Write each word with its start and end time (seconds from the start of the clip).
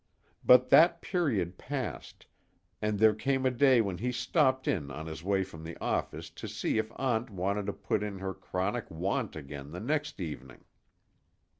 Then 0.43 0.63
that 0.69 1.03
period 1.03 1.59
passed, 1.59 2.25
and 2.81 2.97
there 2.97 3.13
came 3.13 3.45
a 3.45 3.51
day 3.51 3.81
when 3.81 3.99
he 3.99 4.11
stopped 4.11 4.67
in 4.67 4.89
on 4.89 5.05
his 5.05 5.23
way 5.23 5.43
from 5.43 5.63
the 5.63 5.77
office 5.79 6.31
to 6.31 6.47
see 6.47 6.79
if 6.79 6.91
Aunt 6.95 7.29
wanted 7.29 7.67
to 7.67 7.73
put 7.73 8.01
in 8.01 8.17
her 8.17 8.33
chronic 8.33 8.89
want 8.89 9.35
again 9.35 9.69
the 9.69 9.79
next 9.79 10.19
evening. 10.19 10.65